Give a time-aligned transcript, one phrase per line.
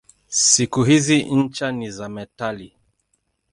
[0.27, 2.73] Siku hizi ncha ni za metali.